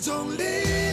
[0.02, 0.89] 种力。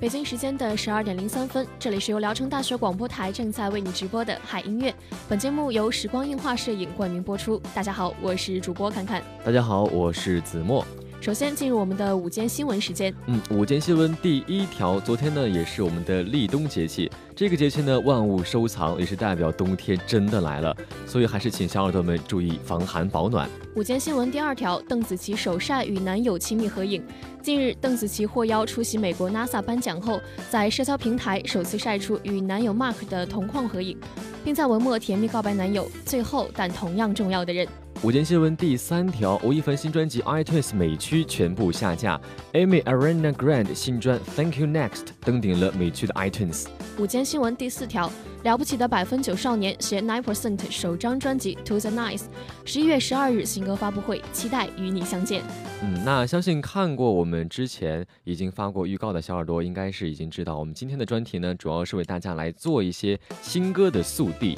[0.00, 4.92] 北京时间的十二点零三分，这里是由聊城大学广播台正在为你直播的海音乐。
[5.28, 7.60] 本节目由时光映画摄影冠名播出。
[7.74, 9.22] 大家好，我是主播侃侃。
[9.44, 10.82] 大家好，我是子墨。
[11.20, 13.14] 首先进入我们的午间新闻时间。
[13.26, 20.74] 嗯，午间新闻第一条，昨天呢也是我们的立冬节气，这个节气呢万物收藏，也是代表冬天真的来了，
[21.06, 23.46] 所以还是请小耳朵们注意防寒保暖。
[23.76, 27.04] 午间新闻第二条，邓紫棋首晒与男友亲密合影。
[27.42, 33.94] 近日，邓紫棋获邀出席美国 NASA 颁奖后，在社交平台首次晒出与男友 Mark 的同框合影，
[34.42, 37.68] 并在文末甜蜜告白男友，最后但同样重要的人。
[38.02, 42.18] 午间新闻第三条：吴亦凡新专辑 iTunes 美区全部下架。
[42.54, 46.64] Amy Arena Grand 新专 Thank You Next 登顶了美区的 iTunes。
[46.98, 48.10] 午间新闻第四条：
[48.42, 52.22] 了不起的百分九少年携 Nine Percent 首张专辑 To the Nice，
[52.64, 55.42] 十一月十二日新歌发布会，期待与你相见。
[55.82, 64.56] 嗯，那相信看过我们之前已经发过预告的小耳朵，应该是已经知道，我们今天的专题呢，主要是为大家来做一些新歌的速递。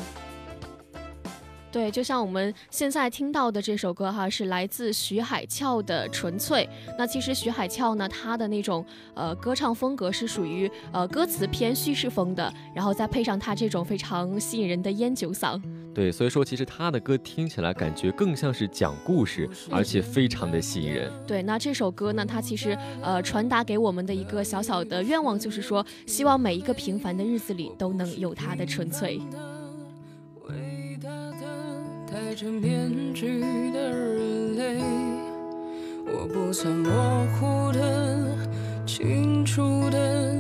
[1.73, 6.69] 对，就像我们现在听到的这首歌哈，是来自徐海俏的《纯粹》。
[6.99, 8.85] 那其实徐海俏呢，他的那种
[9.15, 15.59] 呃歌唱风格是属于呃歌词偏叙事风的，然后再配上他这种非常吸引人的烟酒嗓。
[15.95, 21.11] 对，所以说其实他的歌听起来感觉更像是讲故事，而且非常的吸引人。
[21.27, 29.19] 对，那这首歌呢，它其实呃传达给我们的一个小小的愿望就是说，希望每一个平凡的日子里都能有他的纯粹。
[32.13, 33.41] 戴着面具
[33.73, 34.83] 的人类，
[36.05, 38.37] 我不算模糊的、
[38.85, 40.37] 清楚的，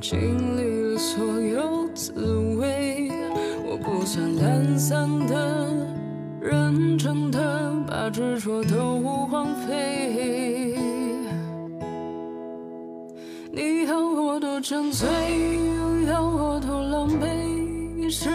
[0.00, 2.12] 经历了所有滋
[2.58, 3.10] 味。
[3.64, 5.68] 我不算懒散的、
[6.40, 8.98] 认真的，把执着都
[9.28, 10.74] 荒废。
[13.52, 15.06] 你要我多沉醉，
[16.08, 17.28] 又我多狼狈，
[17.96, 18.30] 你是。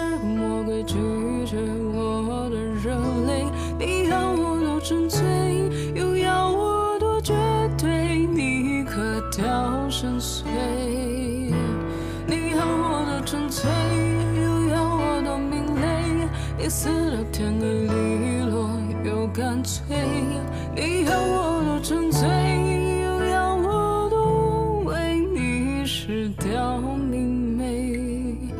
[20.75, 28.53] 你让我多沉醉，又要我多为你失掉明媚，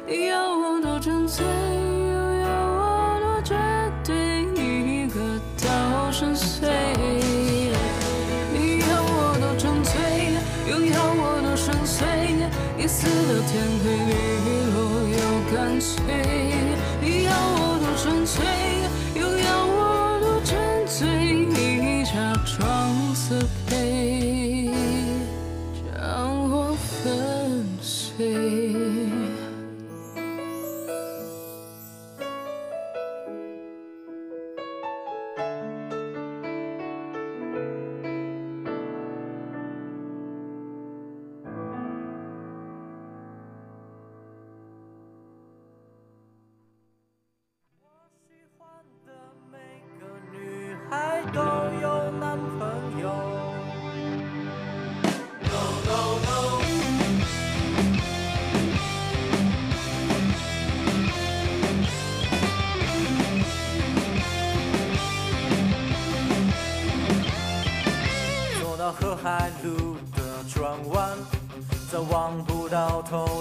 [0.05, 1.44] 你要我多珍惜。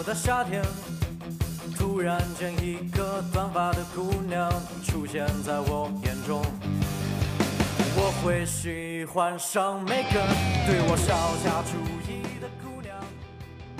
[0.04, 0.62] 的夏天，
[1.78, 4.50] 突然间，一个短发的姑娘
[4.84, 6.42] 出现在我眼中，
[7.96, 10.20] 我会喜欢上每个
[10.66, 11.78] 对我稍加注
[12.12, 12.21] 意。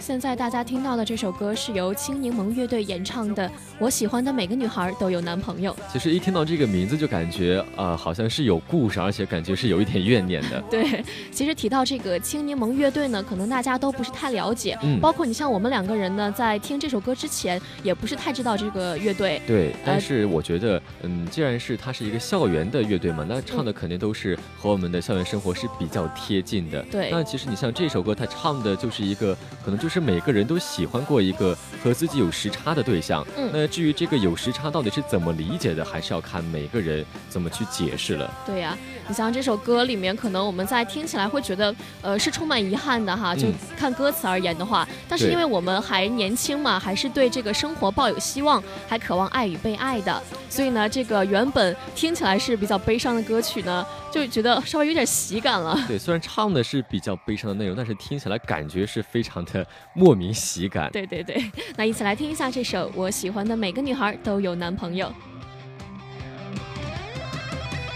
[0.02, 5.70] 现在大家听到的这首歌是由青柠檬乐队演唱的，《我喜欢的每个女孩都有男朋友》。
[5.92, 10.60] 其实一听到这个名字就感觉呃，好像是有故事，而且感觉是有一点怨念的。
[10.68, 19.40] 对，其实提到这个青柠檬乐队呢，可能大家都不是太了解，嗯，包括你像我们两个人呢，在听这首歌之前也不是太知道这个乐队。
[19.46, 26.82] 对，但是我觉得，嗯，既然是它是一个校园的乐队嘛，那唱的肯定都是和我们的校园生活是比较贴近的。
[26.90, 29.32] 对，那其实你像这首歌，它唱的就是一个，
[29.64, 29.91] 可能就是。
[29.92, 31.54] 是每个人都喜欢过一个
[31.84, 33.22] 和自己有时差的对象。
[33.36, 38.32] 嗯，那至于这个有时差到底是怎么理解的，还是要看每个人怎么去解释了。
[38.46, 38.74] 对呀，
[39.06, 43.34] 你像这首歌里面，可能我们在听起来会觉得，呃，是充满遗憾的哈。
[43.36, 43.48] 就
[43.78, 53.84] 看歌词而言的话，但是因为我们还年轻嘛，还是对这个生活抱有希望，还渴望爱与被爱的，所以呢，这个原本听起来是比较悲伤的歌曲呢。
[54.12, 55.74] 就觉得稍微有点喜感了。
[55.88, 59.66] 对，虽然唱的是比较悲伤的内容，但是听起来感觉是非常的
[59.96, 60.90] 莫名喜感。
[60.92, 61.42] 对对对，
[61.76, 65.06] 那一起来听一下这首《我喜欢的每个女孩都有男朋友》。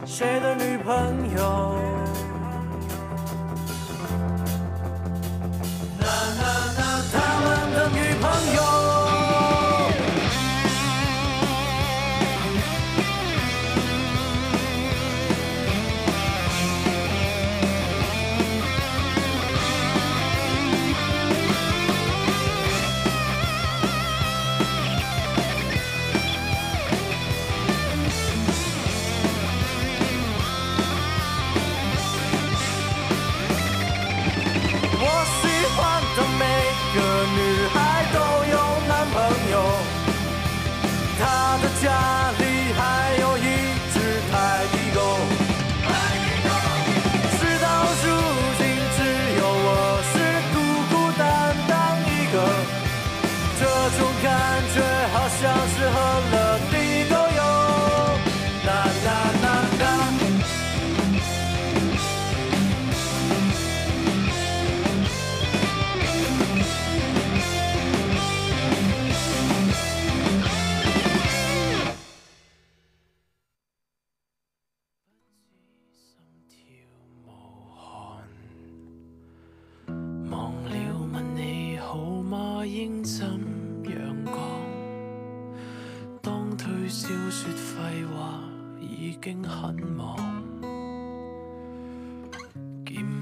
[0.05, 2.02] 谁的女朋友？
[41.83, 42.22] die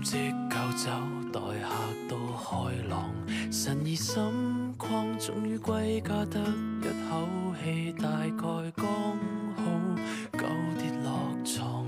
[0.03, 0.17] 食
[0.49, 0.91] 够酒，
[1.31, 1.73] 待客
[2.09, 3.11] 到开朗，
[3.53, 4.19] 神怡心
[4.79, 6.41] 旷，终于归家得
[6.81, 7.27] 一口
[7.63, 8.43] 气，大概
[8.77, 9.95] 刚好
[10.33, 10.47] 够
[10.79, 11.87] 跌落床，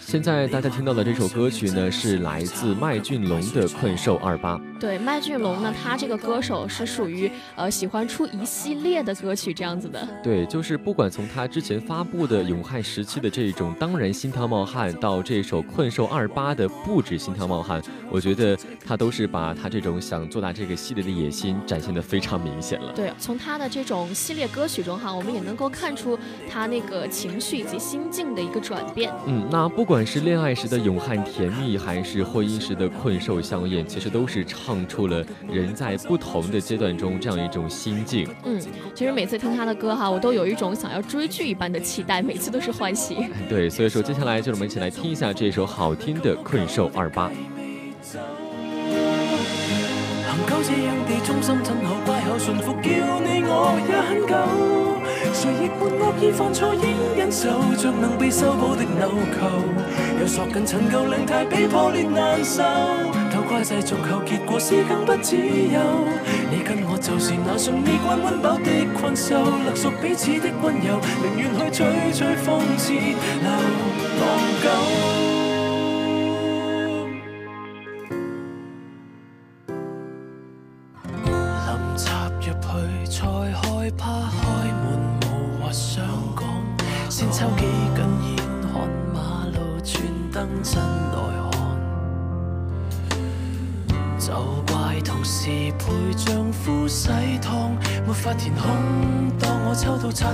[0.00, 4.56] 现在大家听到的这首歌曲呢，是来自麦浚龙的《困兽二八》。
[4.80, 10.06] 对麦浚龙呢，他这个歌手是属于呃喜欢出一系列的歌曲这样子的。
[10.22, 18.56] 对，就是不管从他之前发布的永汉时期的这种当然心跳冒汗，到这首困兽二八的不止心跳冒汗，我觉得
[18.86, 22.92] 他都是把他这种想做大这个系列的野心展现的非常明显了。
[22.92, 26.16] 对，从他的这种系列歌曲中哈，我们也能够看出
[26.48, 29.12] 他那个情绪以及心境的一个转变。
[29.26, 38.28] 嗯，那不管是恋爱时的永汉甜蜜，还是婚姻时的困兽相厌，其实都是唱出了人在不同的阶段中这样一种心境。
[38.44, 38.60] 嗯，
[38.94, 43.16] 其实每次听他的歌哈，我都有一种想要追剧一般的期待，每次都是欢喜。
[43.48, 47.30] 对，所以说接下来就是我们一起来听一下这首好听的《困兽二八》。
[63.30, 65.80] 偷怪世俗后，结果是更不自由。
[66.50, 73.50] 你跟我就是那顺利运温饱的困兽，勒索彼此的温柔，宁愿去吹吹讽刺流
[74.20, 75.37] 浪狗。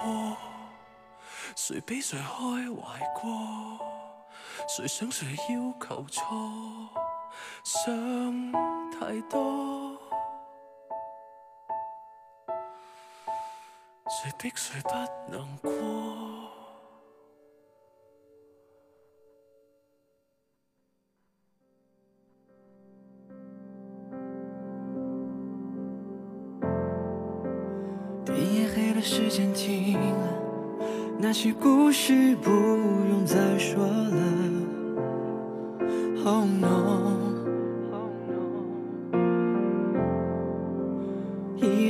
[1.55, 2.43] 谁比谁开怀
[3.15, 3.23] 过？
[4.77, 5.37] 谁想谁要
[5.89, 6.27] 求错？
[7.69, 7.93] 想
[8.93, 9.99] 太多，
[14.09, 15.73] 谁逼谁不能过。
[28.25, 30.39] 天也黑了，时间停了，
[31.19, 34.23] 那些故事不用再说了。
[36.31, 37.16] Oh no。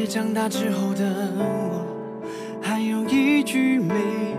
[0.08, 1.84] 长大之后的我，
[2.62, 4.35] 还有一句没。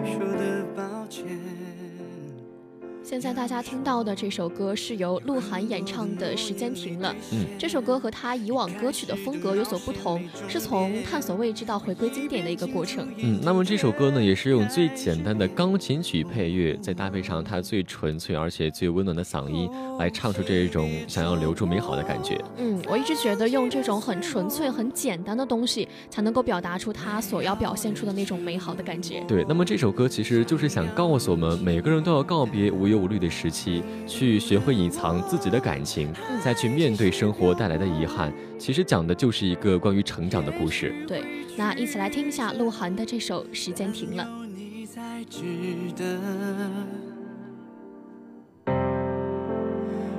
[3.09, 7.09] 现在大家听到的这首歌是由鹿晗演唱的《时间停了》。
[7.31, 13.07] 嗯，这首歌和他以往歌曲的风格有所不同，是从探索未知到回归经典的一个过程。
[13.19, 22.37] 嗯，那么这首歌呢，也是用最简单的钢琴曲配乐，再搭配上他最纯粹而且最温暖的嗓音，来唱出这一种想要留住美好的感觉。
[22.57, 29.23] 嗯，我一直觉得用这种很纯粹、很简单的东西，才能够表达出他所要表现出的那种美好的感觉。
[29.29, 32.96] 对，那么这首歌其实就是想告诉我们，每个人都要告别无忧。
[32.97, 36.11] 无虑的时期，去学会隐藏自己的感情，
[36.43, 40.93] 再去面对生活带来的遗憾，其实讲的就是一个关于成长的故事。
[41.07, 41.21] 对，
[41.55, 44.23] 那一起来听一下鹿晗的这首《时间停了》。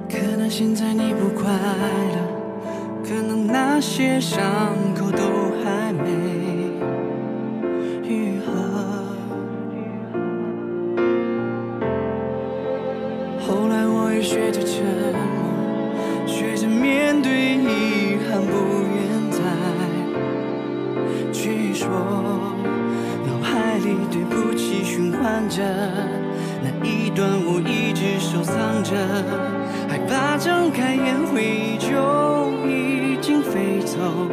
[0.08, 4.40] 可可能能现在你不快乐，那些伤
[4.94, 5.22] 口都
[5.62, 6.57] 还没。
[14.30, 18.52] 学着沉默，学着面对遗憾，不
[18.92, 19.38] 愿再
[21.32, 21.88] 去说。
[23.26, 25.62] 脑海里对不起循环着
[26.62, 28.92] 那一段，我一直收藏着，
[29.88, 34.28] 害怕睁开眼回忆就已经飞走。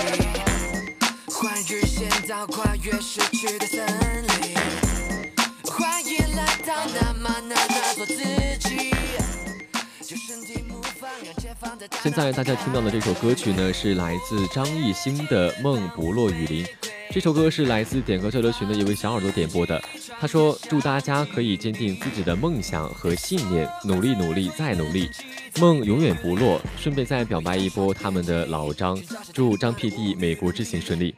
[1.33, 3.83] 换日线道跨越失去的森
[4.23, 4.84] 林。
[12.03, 16.65] 现在大家听到的这首歌曲呢，是来自张艺兴的《梦不落雨林》。
[17.11, 19.81] 这首歌是来自点歌交流群的一位小耳朵点播的。
[20.19, 25.11] 他说：“祝大家可以坚定自己的梦想和信念，努力努力再努力，
[25.61, 28.99] 梦永远不落。”顺便再表白一波他们的老张，
[29.35, 31.15] 祝张 PD 美国之行顺利。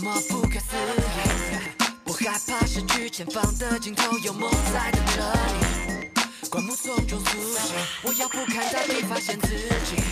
[0.00, 1.84] 怎么不可思议？
[2.06, 6.08] 我害怕失去，前方的尽头有梦在等着你。
[6.48, 10.02] 灌木丛中苏醒，我要不看大地发现自己。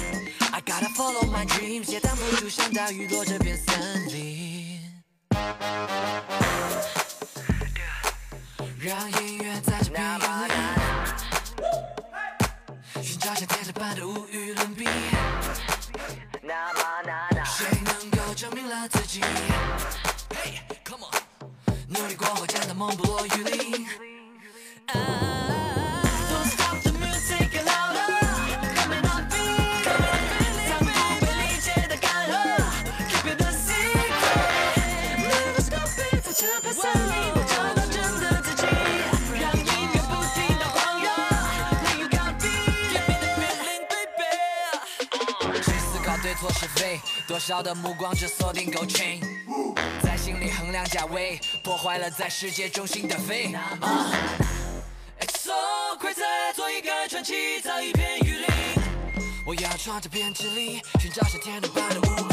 [0.53, 4.79] I gotta follow my dreams，也挡不住像大雨落这片森林。
[8.79, 10.49] 让音乐在这片原
[12.99, 14.85] 野，寻找像天使般的无与伦比。
[18.41, 19.21] 证明了自己，
[21.89, 25.38] 努力过后见到梦落雨林。
[47.39, 49.21] 灼烧的目光只锁定 gold chain，
[50.03, 53.53] 在心里衡量价位，破坏了在世界中心的 fee。
[53.53, 54.13] 那么
[55.35, 55.53] ，so
[56.01, 58.49] 快再做一个传奇，造一片雨林。
[59.47, 62.28] 我要穿这编织历，寻找夏天的般的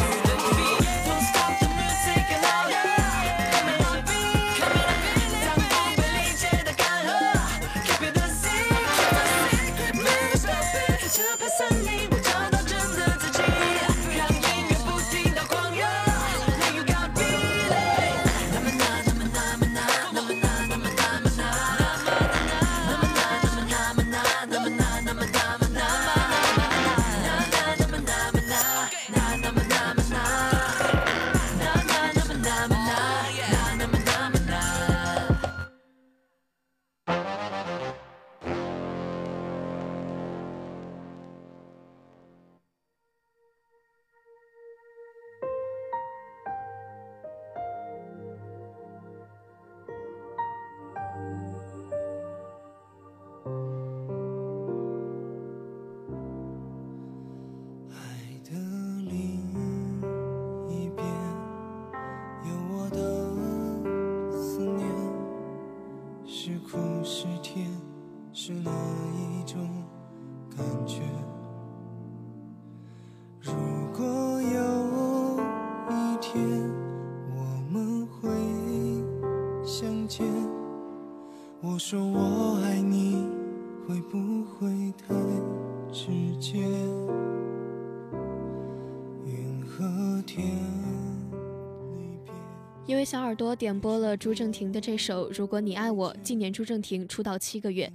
[93.05, 96.11] 小耳朵点播了朱正廷的这首《如果你爱我》。
[96.23, 97.87] 今年朱正廷出道七个月，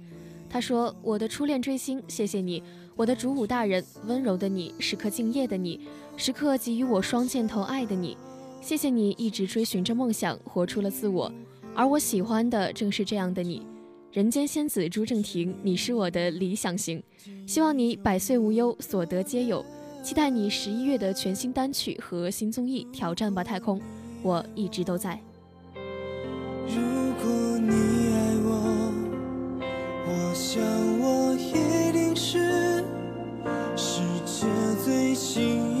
[0.49, 2.61] 他说：“我的初恋追星，谢谢你；
[2.95, 5.81] 我的主舞大人，温柔的你，时刻敬业的你，
[6.15, 8.15] 时刻给予我双箭头爱的你，
[8.61, 11.29] 谢谢你一直追寻着梦想，活出了自我。
[11.75, 13.67] 而我喜欢的正是这样的你，
[14.13, 17.03] 人间仙子朱正廷，你是我的理想型。
[17.45, 19.63] 希望你百岁无忧，所得皆有。
[20.01, 23.77] 期待你十一月的全新单曲和新综艺《挑战吧太空》。”
[24.23, 25.19] 我一直都在
[26.67, 26.79] 如
[27.23, 29.65] 果你爱我
[30.07, 30.61] 我想
[30.99, 32.83] 我一定是
[33.75, 34.45] 世界
[34.83, 35.80] 最幸运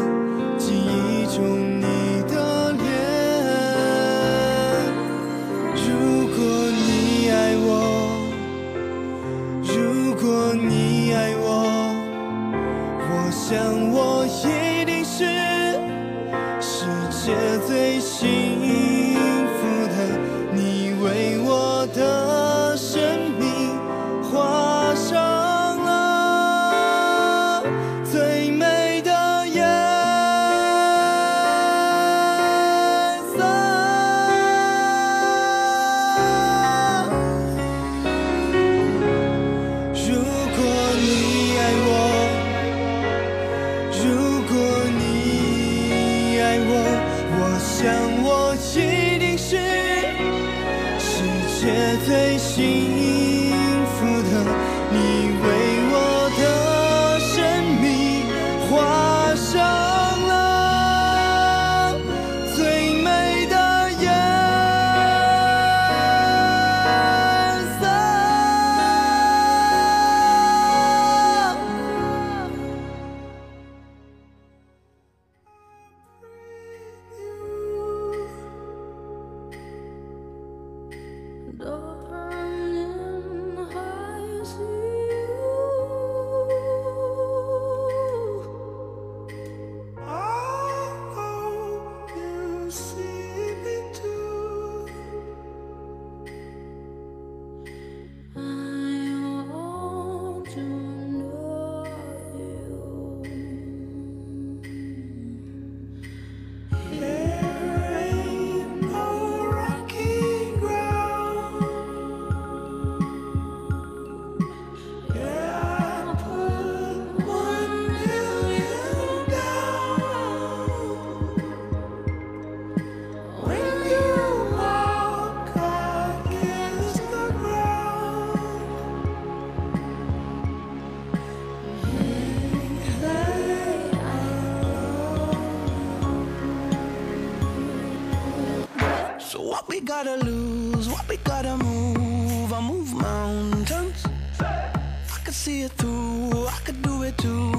[139.61, 144.03] What we gotta lose, what we gotta move, I move mountains.
[144.39, 147.51] I could see it through, I could do it too,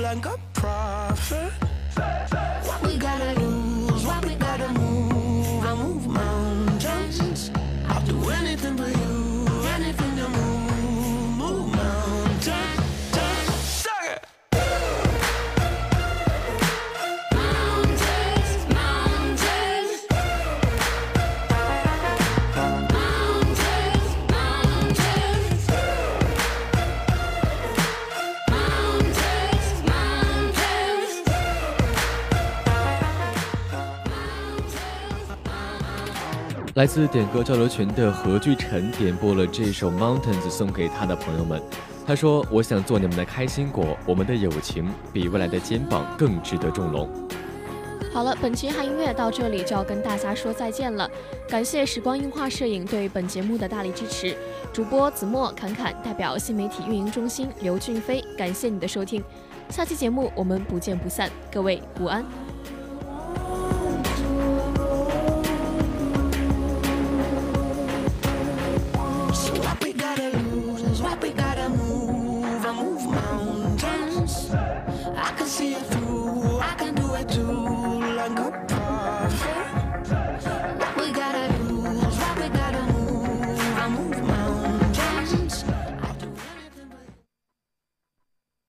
[0.00, 1.52] like a prophet.
[36.74, 41.60] 来自点歌交流群的何巨晨点播了这首 Mountains，送给他的朋友们。
[42.06, 47.10] 他说：“我想做你们的开心果，我们的友情比未来的肩膀更值得重容。”
[48.14, 51.10] 好了，本期嗨音乐到这里就要跟大家说再见了。
[51.48, 54.36] 感谢时光映画摄影对本节目的大力支持。
[54.72, 59.20] 主播子墨、侃侃代表新媒体运营中心刘俊飞，感谢你的收听。
[59.70, 61.28] 下期节目我们不见不散。
[61.50, 62.24] 各位午安。